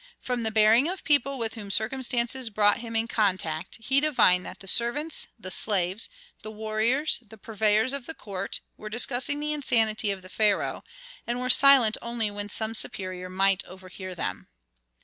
From 0.19 0.41
the 0.41 0.49
bearing 0.49 0.89
of 0.89 1.03
people 1.03 1.37
with 1.37 1.53
whom 1.53 1.69
circumstances 1.69 2.49
brought 2.49 2.79
him 2.79 2.95
in 2.95 3.07
contact 3.07 3.77
he 3.79 3.99
divined 3.99 4.43
that 4.47 4.59
the 4.59 4.67
servants, 4.67 5.27
the 5.37 5.51
slaves, 5.51 6.09
the 6.41 6.49
warriors, 6.49 7.19
the 7.21 7.37
purveyors 7.37 7.93
of 7.93 8.07
the 8.07 8.15
court 8.15 8.61
were 8.77 8.89
discussing 8.89 9.39
the 9.39 9.53
insanity 9.53 10.09
of 10.09 10.23
the 10.23 10.27
pharaoh, 10.27 10.83
and 11.27 11.39
were 11.39 11.51
silent 11.51 11.97
only 12.01 12.31
when 12.31 12.49
some 12.49 12.73
superior 12.73 13.29
might 13.29 13.63
overhear 13.65 14.15
them. 14.15 14.47